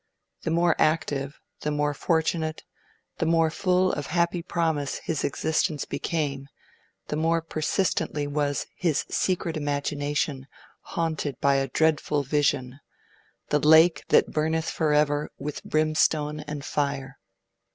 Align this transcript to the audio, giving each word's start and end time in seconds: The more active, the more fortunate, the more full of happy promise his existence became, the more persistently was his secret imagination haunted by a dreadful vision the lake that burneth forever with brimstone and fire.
The 0.41 0.49
more 0.49 0.75
active, 0.79 1.39
the 1.59 1.69
more 1.69 1.93
fortunate, 1.93 2.63
the 3.19 3.27
more 3.27 3.51
full 3.51 3.93
of 3.93 4.07
happy 4.07 4.41
promise 4.41 4.95
his 4.97 5.23
existence 5.23 5.85
became, 5.85 6.47
the 7.09 7.15
more 7.15 7.39
persistently 7.39 8.25
was 8.25 8.65
his 8.75 9.05
secret 9.11 9.55
imagination 9.55 10.47
haunted 10.97 11.39
by 11.39 11.57
a 11.57 11.67
dreadful 11.67 12.23
vision 12.23 12.79
the 13.49 13.59
lake 13.59 14.01
that 14.07 14.31
burneth 14.31 14.71
forever 14.71 15.29
with 15.37 15.63
brimstone 15.63 16.39
and 16.39 16.65
fire. 16.65 17.19